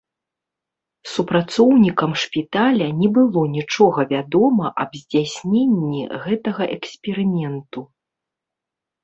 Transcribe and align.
Супрацоўнікам 1.15 2.11
шпіталя 2.21 2.87
не 3.01 3.09
было 3.17 3.43
нічога 3.57 4.07
вядома 4.13 4.73
аб 4.85 4.91
здзяйсненні 5.01 6.01
гэтага 6.25 6.63
эксперыменту. 6.79 7.79